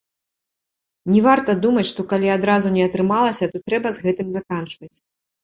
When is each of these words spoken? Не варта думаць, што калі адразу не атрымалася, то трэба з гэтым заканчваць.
Не 1.15 1.19
варта 1.27 1.55
думаць, 1.65 1.83
што 1.91 2.01
калі 2.15 2.31
адразу 2.37 2.73
не 2.79 2.83
атрымалася, 2.91 3.45
то 3.53 3.57
трэба 3.69 3.87
з 3.93 3.97
гэтым 4.09 4.27
заканчваць. 4.39 4.93